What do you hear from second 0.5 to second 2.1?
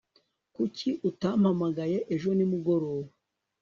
kuki utampamagaye